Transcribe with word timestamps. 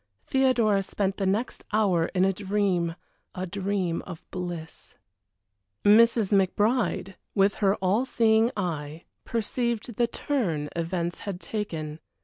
Theodora 0.25 0.81
spent 0.81 1.17
the 1.17 1.27
next 1.27 1.63
hour 1.71 2.07
in 2.15 2.25
a 2.25 2.33
dream 2.33 2.95
a 3.35 3.45
dream 3.45 4.01
of 4.07 4.25
bliss. 4.31 4.95
Mrs. 5.85 6.33
McBride, 6.33 7.17
with 7.35 7.53
her 7.61 7.75
all 7.75 8.07
seeing 8.07 8.49
eye, 8.57 9.03
perceived 9.25 9.97
the 9.97 10.07
turn 10.07 10.69
events 10.75 11.19
had 11.19 11.39
taken. 11.39 11.99